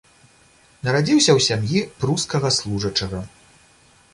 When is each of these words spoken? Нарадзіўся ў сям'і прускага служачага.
Нарадзіўся 0.87 1.29
ў 1.33 1.39
сям'і 1.49 1.79
прускага 2.01 2.53
служачага. 2.57 3.19